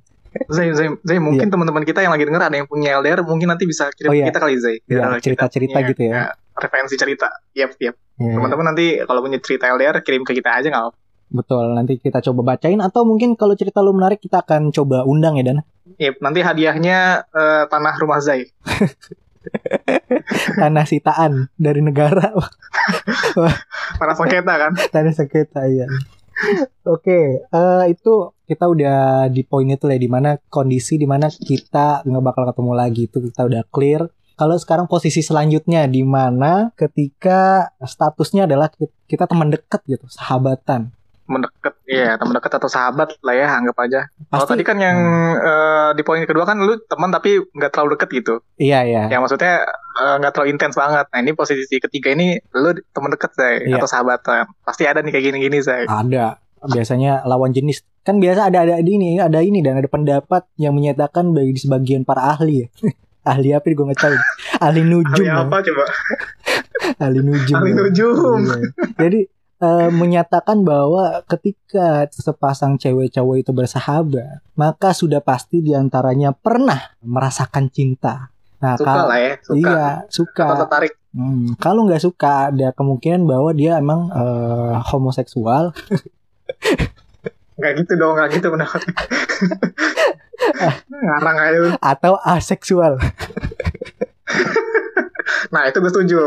[0.46, 3.64] Zai, Zai, Zai mungkin teman-teman kita yang lagi denger ada yang punya LDR mungkin nanti
[3.64, 3.88] bisa.
[3.88, 4.26] Oh, kirim ke iya.
[4.28, 4.76] kita kali Zai.
[4.84, 6.30] Iya, kita cerita-cerita gitu ya.
[6.54, 7.26] Referensi cerita.
[7.52, 7.96] Yap, yap.
[8.14, 10.94] Iya, Teman-teman nanti kalau punya cerita LDR kirim ke kita aja nggak
[11.28, 15.36] betul nanti kita coba bacain atau mungkin kalau cerita lu menarik kita akan coba undang
[15.36, 15.60] ya Dan
[15.96, 18.48] Yap, nanti hadiahnya eh, tanah rumah Zai.
[20.60, 22.32] tanah sitaan dari negara
[23.98, 24.72] Tanah sengketa kan.
[24.76, 25.86] Tadi sengketa ya.
[26.86, 32.06] Oke, eh, itu kita udah di poin itu lah di mana kondisi di mana kita
[32.06, 34.06] nggak bakal ketemu lagi itu kita udah clear.
[34.38, 40.94] Kalau sekarang posisi selanjutnya di mana ketika statusnya adalah ki- kita teman dekat gitu, sahabatan.
[41.28, 44.00] Mendekat, ya teman dekat atau sahabat lah ya anggap aja.
[44.32, 44.96] Kalau tadi kan yang
[45.36, 48.34] eh, di poin kedua kan lu teman tapi nggak terlalu deket gitu.
[48.56, 49.12] iya iya.
[49.12, 51.04] Ya maksudnya eh, nggak terlalu intens banget.
[51.12, 53.76] Nah ini posisi ketiga ini lu teman dekat Zai Iya.
[53.76, 54.48] atau sahabatan.
[54.64, 55.84] Pasti ada nih kayak gini-gini Zai.
[55.84, 60.74] Ada biasanya lawan jenis kan biasa ada ada ini ada ini dan ada pendapat yang
[60.74, 62.68] menyatakan bagi sebagian para ahli ya.
[63.30, 64.16] ahli apa gue nggak tahu.
[64.58, 65.12] ahli nujum.
[65.12, 65.44] Ahli ya.
[65.44, 65.84] apa coba?
[66.98, 67.54] ahli nujum.
[67.54, 67.76] Ahli ya.
[67.76, 68.40] nujum.
[68.40, 68.56] Iya.
[68.96, 69.20] Jadi
[69.58, 76.94] eh, menyatakan bahwa ketika sepasang cewek cowok itu bersahabat, maka sudah pasti di antaranya pernah
[77.00, 78.30] merasakan cinta.
[78.58, 79.54] Nah, Suka kalau lah ya, suka.
[79.54, 80.44] iya Atau suka.
[80.66, 80.92] tertarik.
[81.08, 85.70] Hmm, kalau nggak suka, ada kemungkinan bahwa dia emang eh, homoseksual.
[87.54, 88.82] Nggak gitu dong, nggak gitu pendapat.
[90.88, 92.98] Ngarang aja atau aseksual.
[95.48, 96.18] Nah itu gue setuju.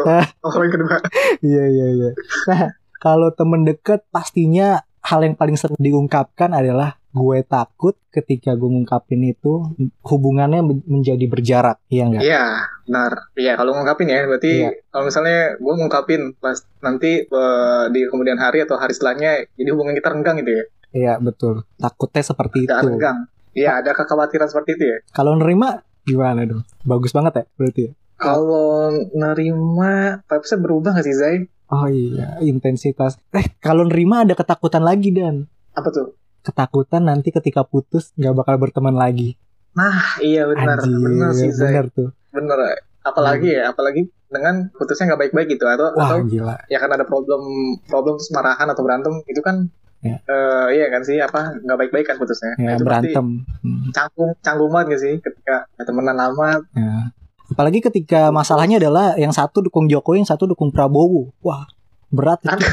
[0.42, 0.98] Poin kedua.
[1.40, 2.10] Iya iya iya.
[2.48, 2.62] Nah,
[3.02, 9.20] kalau temen deket pastinya hal yang paling sering diungkapkan adalah gue takut ketika gue ngungkapin
[9.26, 9.68] itu
[10.00, 12.24] hubungannya men- menjadi berjarak, iya enggak?
[12.24, 12.44] Iya,
[12.86, 13.12] benar.
[13.36, 14.70] Iya, kalau ngungkapin ya, berarti Iya.
[14.88, 19.92] kalau misalnya gue ngungkapin pas nanti eh, di kemudian hari atau hari setelahnya, jadi hubungan
[19.92, 20.64] kita renggang gitu ya.
[20.92, 21.68] Iya betul.
[21.76, 22.72] Takutnya seperti itu.
[22.72, 23.28] renggang.
[23.52, 24.98] Iya, ada kekhawatiran seperti itu ya.
[25.12, 26.64] Kalau nerima gimana dong?
[26.86, 27.82] Bagus banget ya berarti.
[27.84, 27.92] ya?
[28.16, 31.38] Kalau nerima, vibes-nya berubah gak sih, Zai?
[31.72, 33.16] Oh iya, intensitas.
[33.32, 36.20] Eh kalau nerima ada ketakutan lagi dan Apa tuh?
[36.42, 39.38] ketakutan nanti ketika putus nggak bakal berteman lagi.
[39.72, 40.78] Nah, iya benar.
[40.78, 41.72] Anjir, Benar sih, Zai.
[41.72, 42.10] bener tuh.
[42.30, 42.60] Bener.
[43.02, 46.56] Apalagi ya, apalagi dengan putusnya nggak baik-baik gitu atau Wah atau gila.
[46.66, 47.42] ya kan ada problem
[47.84, 50.18] problem terus marahan atau berantem itu kan Ya.
[50.18, 52.58] Eh, iya kan sih apa nggak baik-baik kan putusnya.
[52.58, 56.58] ya Nah, itu berantem Hmm, Canggung, canggung banget gak sih ketika ya, temenan lama.
[56.74, 57.14] ya.
[57.52, 61.68] Apalagi ketika masalahnya adalah yang satu dukung Jokowi yang satu dukung Prabowo wah
[62.08, 62.52] berat itu.
[62.52, 62.72] Aduh,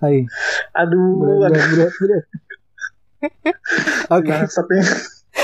[0.00, 0.20] Hai,
[0.74, 2.24] aduh, berat, berat, berat, berat.
[4.10, 4.82] Oke, Bangsatnya.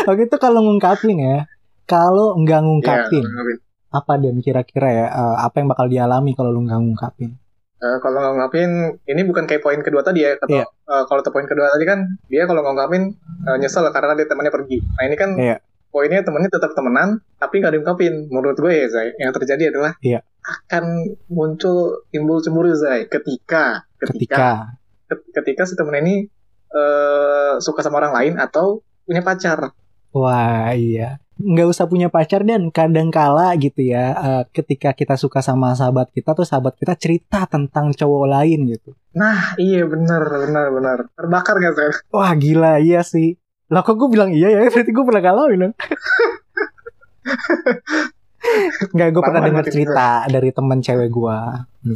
[0.05, 1.37] oke itu kalau ngungkapin ya.
[1.85, 3.57] Kalau nggak Iya, ngungkapin, ngungkapin.
[3.91, 7.31] apa dan kira-kira ya eh, apa yang bakal dialami kalau lu nggak ngungkapin?
[7.81, 8.71] Eh, kalau ngungkapin
[9.03, 10.37] ini bukan kayak poin kedua tadi ya.
[10.37, 10.67] Kalau Iya.
[10.69, 13.17] eh, kalau poin kedua tadi kan dia kalau ngungkapin
[13.49, 14.79] eh, nyesel karena dia temannya pergi.
[14.85, 15.57] Nah ini kan Iya.
[15.91, 18.31] Poinnya temennya tetap temenan tapi nggak diungkapin.
[18.31, 20.23] Menurut gue ya Zai, yang terjadi adalah Iya.
[20.41, 20.85] akan
[21.29, 24.73] muncul timbul cemburu Zai ketika ketika
[25.11, 26.15] Ketika ketika si temen ini
[26.71, 29.75] eh, suka sama orang lain atau punya pacar.
[30.11, 35.41] Wah iya nggak usah punya pacar dan kadang kala gitu ya eh, ketika kita suka
[35.41, 40.67] sama sahabat kita tuh sahabat kita cerita tentang cowok lain gitu Nah iya benar benar
[40.69, 41.91] benar terbakar gak Zai?
[42.13, 45.75] wah gila iya sih lah kok gue bilang iya ya berarti gue pernah ngalamin dong
[48.91, 51.39] Nggak, gue pernah dengar cerita dari temen cewek gue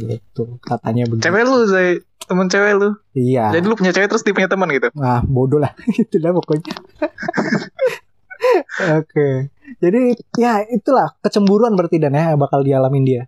[0.07, 2.89] gitu katanya begitu Cewek lu Zai, temen cewek lu.
[3.11, 4.93] iya Jadi lu punya cewek terus dia punya teman gitu.
[4.93, 5.73] Wah, bodoh lah.
[5.91, 6.77] itu lah pokoknya.
[8.95, 9.49] Oke.
[9.81, 10.01] Jadi
[10.37, 13.23] ya itulah kecemburuan berarti dan ya bakal dialamin dia.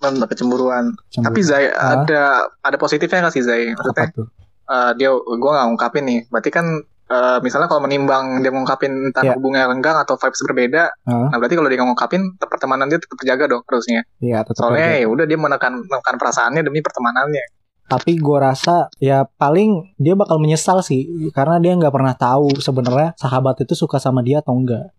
[0.00, 0.96] Benar kecemburuan.
[1.12, 1.26] Cemburu.
[1.28, 2.00] Tapi Zai Ah.
[2.00, 2.22] ada
[2.56, 3.68] ada positifnya nggak sih Zai?
[3.68, 4.26] apa Maksudnya tuh?
[4.64, 6.20] eh, dia gue nggak ngungkapin nih.
[6.32, 6.66] Berarti kan
[7.10, 9.34] eh, misalnya kalau menimbang dia ngungkapin entah Iya.
[9.34, 11.26] hubungannya renggang atau vibes berbeda, Ah.
[11.28, 14.06] nah berarti kalau dia ngungkapin pertemanan dia tetap terjaga dong harusnya.
[14.22, 17.44] Iya, tetap Soalnya ya udah dia menekan menekan perasaannya demi pertemanannya.
[17.90, 23.18] Tapi gue rasa ya paling dia bakal menyesal sih karena dia nggak pernah tahu sebenarnya
[23.18, 24.94] sahabat itu suka sama dia atau enggak.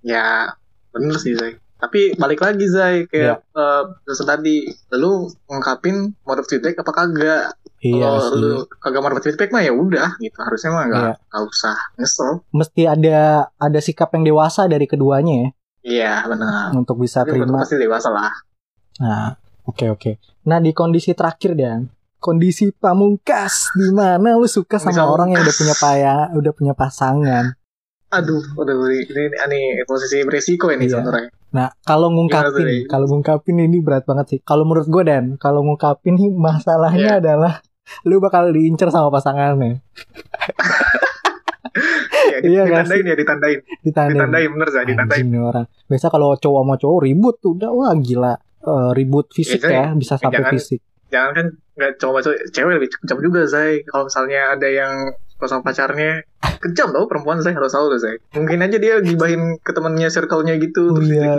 [0.00, 0.54] Ya
[0.94, 1.58] bener sih Zai.
[1.76, 4.62] Tapi balik lagi Zai kayak eh terus tadi
[4.94, 7.44] lu ngungkapin dapat feedback apa kagak?
[7.88, 8.36] Iya Kalau sih.
[8.36, 10.38] lu kagak dapat feedback mah ya udah gitu.
[10.38, 11.38] Harusnya mah nggak Iya.
[11.40, 12.30] usah nyesel.
[12.50, 13.20] Mesti ada
[13.52, 15.48] ada sikap yang dewasa dari keduanya ya
[15.82, 16.72] Iya benar.
[16.72, 17.58] untuk bisa Tapi terima.
[17.58, 18.32] pasti dewasa lah.
[18.98, 20.10] Nah, oke oke.
[20.42, 25.54] Nah di kondisi terakhir dan kondisi pamungkas di mana lu suka sama orang yang udah
[25.54, 27.54] punya paya, udah punya pasangan.
[28.08, 30.98] Aduh, aduh ini, ini, ini posisi beresiko ini Iya.
[30.98, 31.30] sebenarnya.
[31.48, 34.40] Nah, kalau ngungkapin, kalau ngungkapin ini berat banget sih.
[34.40, 37.20] Kalau menurut gue dan, kalau ngungkapin masalahnya Iya.
[37.20, 37.54] adalah
[38.02, 39.80] lu bakal diincer sama pasangannya.
[42.26, 43.58] Iya, Iya nggak ditandain ya, ditandain.
[43.80, 44.16] Ditandain.
[44.16, 45.22] Ditandain bener Zai, ditandain.
[45.22, 45.66] Anjing orang.
[45.86, 48.34] Biasa kalau cowok sama cowok ribut tuh udah wah gila.
[48.58, 50.80] Eh, ribut fisik Iya, ya, bisa sampai jangan- fisik.
[51.06, 51.46] Jangan kan
[51.76, 53.84] nggak coba cowok, cewek lebih kejam juga Zai.
[53.84, 54.94] Kalau misalnya ada yang
[55.36, 56.24] sama pacarnya,
[56.58, 58.16] kejam tau perempuan Zai harus tahu Zai.
[58.32, 61.36] Mungkin aja dia gibahin ke temennya circle-nya gitu, Oh, terus iya.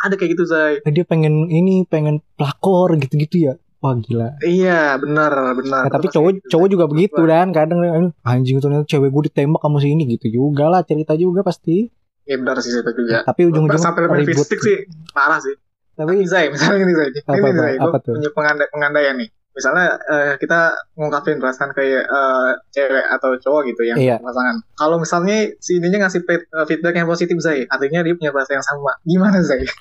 [0.00, 0.78] Ada kayak gitu Zai.
[0.80, 3.54] Eh, Dia pengen ini, pengen pelakor gitu-gitu ya.
[3.82, 4.38] Wah gila.
[4.38, 5.82] Iya, benar, benar.
[5.82, 6.72] Nah, tapi Pasti cowok kayak gitu, cowok Zai.
[6.72, 10.70] juga begitu dan kadang "Aduh, anjing ternyata cewek gue ditembak sama si ini gitu juga
[10.70, 11.90] lah cerita juga pasti.
[12.22, 13.26] Iya benar sih itu juga.
[13.26, 14.38] Tapi ujung-ujungnya Sampai ribut.
[14.38, 14.76] fisik sih
[15.10, 15.58] parah sih.
[15.92, 19.28] Tapi Zai, misalnya gini Zai, ini Apa, apa, Zai, gue punya pengandai, pengandaian nih.
[19.52, 20.60] Misalnya eh, kita
[20.94, 24.16] ngungkapin perasaan kayak eh, cewek atau cowok gitu yang Iya.
[24.16, 24.62] pasangan.
[24.72, 28.64] Kalau misalnya si ininya ngasih eh, feedback yang positif Zai, artinya dia punya perasaan yang
[28.64, 28.94] sama.
[29.02, 29.66] Gimana Zai?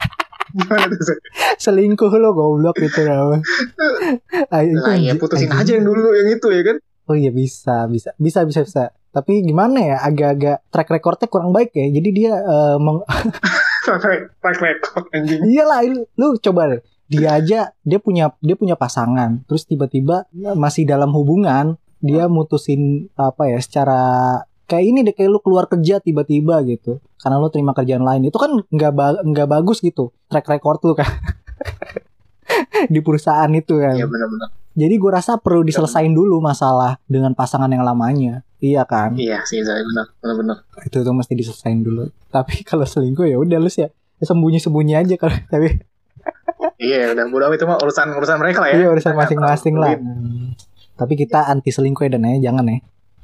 [0.52, 1.18] Gimana tuh Zai?
[1.58, 3.38] selingkuh lo goblok gitu apa.
[4.50, 6.78] Ah, itu Lah ya putusin aja yang dulu yang itu ya kan?
[7.06, 8.84] Oh iya bisa, bisa, bisa, bisa, bisa.
[9.12, 11.88] Tapi gimana ya, agak-agak track recordnya kurang baik ya.
[11.92, 13.04] Jadi dia eh, meng-
[14.40, 15.42] Track record anjing.
[15.44, 16.82] iyalah lu, lu coba deh.
[17.06, 23.52] Dia aja dia punya dia punya pasangan, terus tiba-tiba masih dalam hubungan, dia mutusin apa
[23.52, 24.00] ya secara
[24.72, 28.36] kayak ini deh kayak lu keluar kerja tiba-tiba gitu karena lu terima kerjaan lain itu
[28.36, 31.12] kan nggak ba- nggak bagus gitu track record lu kan
[32.88, 34.50] di perusahaan itu kan Iya benar-benar.
[34.72, 39.60] jadi gue rasa perlu diselesain dulu masalah dengan pasangan yang lamanya iya kan Iya sih
[39.62, 40.58] benar, benar-benar.
[40.82, 45.16] itu tuh mesti diselesain dulu tapi kalau selingkuh ya udah lu sih ya sembunyi-sembunyi aja
[45.18, 45.84] kalau tapi
[46.78, 48.76] Iya udah bodo amat itu mah urusan urusan mereka lah ya.
[48.76, 49.98] iya urusan masing-masing lah.
[49.98, 50.54] Hmm.
[50.94, 52.78] tapi kita anti selingkuh ya dan ya jangan ya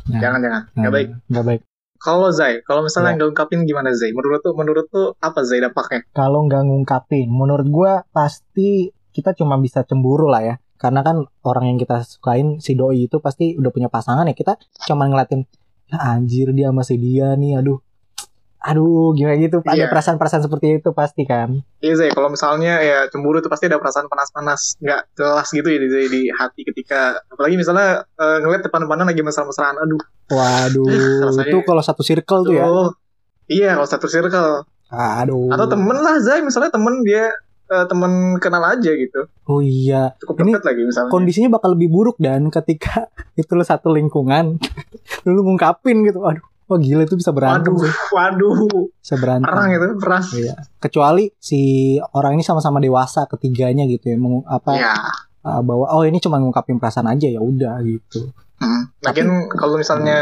[0.08, 0.62] Nah, Jangan jangan.
[0.70, 1.08] nah, Gak baik.
[1.28, 1.62] nggak baik
[1.98, 3.15] Kalau Zai, kalau misalnya Ya.
[3.17, 4.13] nggak ungkapin gimana Zai?
[4.13, 6.06] Menurut tuh, menurut tuh apa Zai dampaknya?
[6.12, 11.65] kalau nggak ngungkapin menurut gua pasti kita cuma bisa cemburu lah ya karena kan orang
[11.67, 15.50] yang kita sukain si doi itu pasti udah punya pasangan ya kita cuma ngeliatin
[15.88, 17.82] ya anjir dia masih dia nih aduh
[18.58, 19.88] aduh gimana gitu ada Iya.
[19.88, 24.06] perasaan-perasaan seperti itu pasti kan Iya Zai, kalau misalnya ya cemburu tuh pasti ada perasaan
[24.06, 29.22] panas-panas, nggak jelas gitu ya di, di hati ketika, apalagi misalnya eh, ngeliat depan-depanan lagi
[29.22, 30.89] mesra-mesraan, aduh, waduh
[31.46, 32.65] itu kalau satu circle tuh ya.
[33.48, 34.65] Iya, kalau satu circle.
[34.88, 37.30] aduh Atau temen lah Zai, misalnya temen dia
[37.67, 39.28] eh, temen kenal aja gitu.
[39.46, 40.17] Oh iya.
[40.17, 41.12] Cukup Ini deket lagi misalnya.
[41.12, 43.06] Kondisinya bakal lebih buruk dan ketika
[43.39, 44.58] itu lu satu lingkungan,
[45.30, 46.24] lu ngungkapin gitu.
[46.24, 47.93] Aduh, wah gila itu bisa berantem Waduh, sih.
[48.12, 48.56] waduh,
[48.93, 49.47] Bisa berantem.
[49.47, 50.23] perang itu, perang.
[50.30, 50.56] Iya.
[50.77, 51.62] Kecuali si
[52.10, 54.93] orang ini sama-sama dewasa ketiganya gitu ya, mengu- apa Ya.
[55.41, 58.30] uh, bahwa oh ini cuma ngungkapin perasaan aja ya udah gitu.
[58.58, 58.89] Hmm.
[58.99, 60.17] Lagian kalau misalnya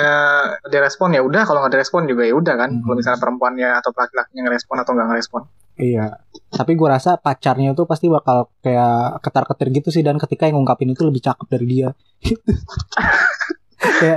[0.61, 2.69] dia respon ya udah, kalau nggak ada respon juga ya udah kan.
[2.69, 2.81] Hmm.
[2.81, 5.41] Kalau misalnya perempuannya atau laki-lakinya ngerespon atau nggak ngerespon.
[5.75, 6.19] Iya.
[6.51, 10.87] Tapi gua rasa pacarnya tuh pasti bakal kayak ketar-ketir gitu sih dan ketika yang ngungkapin
[10.89, 11.89] itu lebih cakep dari dia.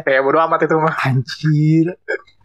[0.04, 0.94] Ya bodo amat itu mah.
[1.00, 1.86] Anjir.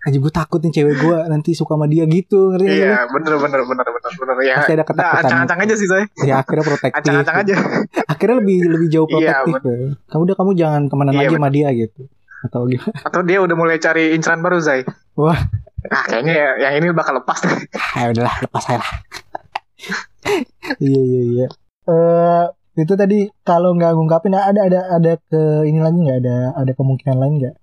[0.04, 2.84] Anjir gue takut nih cewek gue nanti suka sama dia gitu ngerti?
[2.84, 4.56] Iya, bener bener bener bener bener ya.
[4.60, 5.22] Pasti ada Nah, ketakutan.
[5.22, 6.06] ancang-ancang aja sih saya.
[6.20, 7.00] Ya akhirnya protektif.
[7.00, 7.56] Ancang-ancang aja.
[8.12, 9.64] Akhirnya lebih lebih jauh Iya, protektif.
[9.64, 9.76] ya.
[10.06, 12.02] kamu udah kamu jangan ke mana Iya, lagi sama dia gitu.
[12.44, 12.96] Atau gimana?
[13.00, 14.84] Atau dia udah mulai cari inceran baru Zai.
[15.16, 15.40] Wah.
[15.84, 17.56] Nah, kayaknya ya, yang ini bakal lepas deh.
[17.96, 18.92] Ah, udahlah lepas saya lah.
[20.80, 21.48] iya iya iya.
[21.86, 26.72] Eh itu tadi kalau nggak ngungkapin ada ada ada ke ini lagi nggak ada ada
[26.74, 27.56] kemungkinan lain nggak?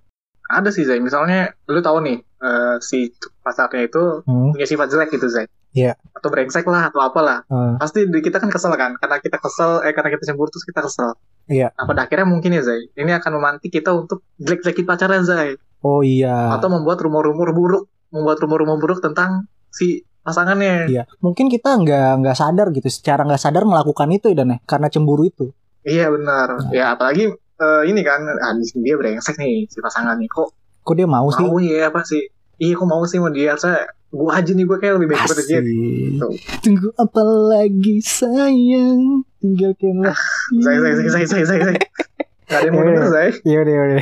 [0.47, 0.99] Ada sih Zai.
[0.99, 4.51] Misalnya lu tahu nih eh, si pacarnya itu Hmm.
[4.51, 5.47] punya sifat jelek gitu Zai.
[5.71, 5.95] Iya.
[6.11, 7.47] Atau brengsek lah atau apalah.
[7.47, 8.99] eh, Pasti kita kan kesel kan.
[8.99, 11.15] Karena kita kesel, eh karena kita cemburu terus kita kesel.
[11.47, 11.71] Iya.
[11.75, 12.91] Nah pada akhirnya mungkin ya Zai.
[12.93, 15.51] Ini akan memantik kita untuk jelek-jelekin pacarnya Zai.
[15.81, 16.51] oh iya.
[16.55, 17.85] Atau membuat rumor-rumor buruk.
[18.11, 20.87] Membuat rumor-rumor buruk tentang si pasangannya.
[20.87, 21.03] Iya.
[21.19, 22.87] Mungkin kita nggak nggak sadar gitu.
[22.87, 25.51] Secara nggak sadar melakukan itu dan karena cemburu itu.
[25.83, 26.71] Iya benar.
[26.71, 30.31] Ya apalagi eh, ini kan, ah, dia brengsek nih si pasangannya.
[30.31, 31.45] Kok Kok dia mau sih?
[31.45, 32.25] mau ya apa sih?
[32.61, 33.53] Iya kok mau sih mau dia?
[33.57, 35.61] Saya gua aja nih gue kayak lebih baik daripada dia.
[36.19, 36.35] Tuh.
[36.65, 40.19] Tunggu apa lagi sayang Tinggalkanlah
[40.61, 41.81] Saya saya saya saya saya saya.
[42.51, 42.89] Gak ada yang mau Iya.
[42.91, 43.31] denger saya.
[43.41, 43.99] Iya udah udah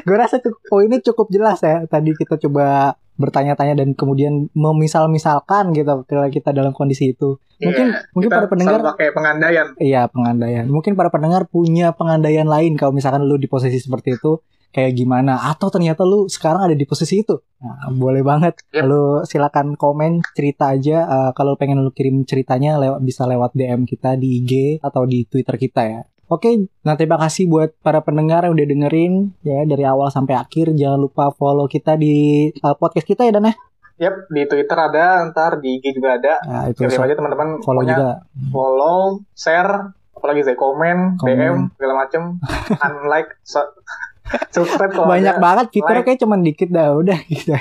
[0.00, 1.86] Gue rasa cukup, poinnya cukup jelas ya.
[1.86, 7.38] Tadi kita coba bertanya-tanya dan kemudian memisal-misalkan gitu Kalau kita dalam kondisi itu.
[7.60, 9.66] Mungkin Iya, mungkin kita para pendengar pakai pengandaian.
[9.76, 10.64] Iya pengandaian.
[10.66, 15.50] Mungkin para pendengar punya pengandaian lain Kalau misalkan lu di posisi seperti itu Kayak gimana?
[15.50, 17.34] Atau ternyata lu sekarang ada di posisi itu?
[17.58, 18.54] Nah boleh banget.
[18.70, 18.86] Yap.
[18.86, 21.04] Lu silakan komen cerita aja.
[21.04, 25.26] Eh, Kalau pengen lu kirim ceritanya lewat bisa lewat DM kita di IG Atau di
[25.26, 26.00] Twitter kita ya
[26.30, 26.46] Oke,
[26.80, 30.70] nah terima kasih buat para pendengar yang udah dengerin ya dari awal sampai akhir.
[30.72, 33.54] Jangan lupa follow kita di uh, podcast kita ya Dan ya.
[34.00, 36.38] Yap, di Twitter ada, ntar di IG juga ada.
[36.40, 37.58] Nah, itu Kirim so- aja teman-teman.
[37.60, 38.10] follow Pokoknya juga.
[38.48, 39.00] Follow,
[39.34, 39.72] share,
[40.14, 41.34] apalagi saya komen, Komen.
[41.36, 42.22] DM, segala macem.
[42.86, 43.74] Unlike, su-
[44.54, 45.42] subscribe kalau Banyak ada.
[45.42, 46.06] banget fiturnya like.
[46.08, 47.52] kayak cuman dikit dah udah gitu.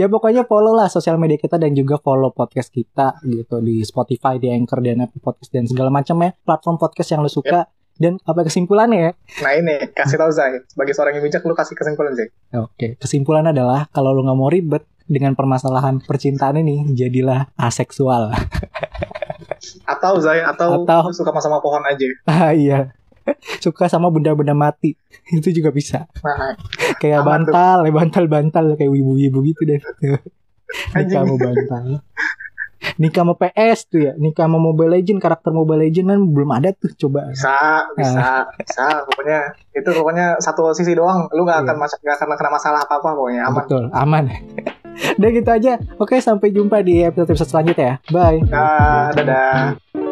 [0.00, 4.36] Ya pokoknya follow lah sosial media kita dan juga follow podcast kita gitu di Spotify,
[4.36, 7.66] di Anchor dan Apple Podcast dan segala macam ya platform podcast yang lu suka.
[7.98, 9.12] Dan apa kesimpulannya ya?
[9.42, 10.62] Nah ini, kasih tahu Zai.
[10.70, 12.30] Sebagai seorang yang bijak, lu kasih kesimpulan Zai.
[12.54, 18.30] Oke, kesimpulan adalah kalau lu nggak mau ribet dengan permasalahan percintaan ini, jadilah aseksual.
[19.82, 22.06] Atau Zai, atau, Atau- suka sama popohon aja.
[22.30, 22.94] Ah iya.
[23.64, 24.94] Suka sama benda-benda mati.
[25.36, 26.06] Itu juga bisa.
[26.24, 26.54] Nah,
[27.02, 27.52] Kayak Aman tuh.
[27.54, 29.80] bantal, bantal-bantal kayak wibu-wibu gitu deh.
[30.96, 31.84] Nikah sama bantal.
[32.98, 34.12] Nikah sama PS tuh ya.
[34.14, 37.30] Nikah sama Mobile Legend, karakter Mobile Legend kan belum ada tuh coba.
[37.30, 38.86] bisa, bisa, bisa.
[39.06, 39.38] Pokoknya
[39.74, 41.26] itu pokoknya satu sisi doang.
[41.34, 43.62] Lu gak akan mas- gak akan kena masalah apa-apa pokoknya aman.
[43.66, 44.24] Betul, aman.
[45.18, 45.72] Udah gitu aja.
[45.98, 47.96] Oke, sampai jumpa di episode-episode selanjutnya ya.
[48.10, 48.42] Bye.
[48.46, 50.07] Nah, dadah.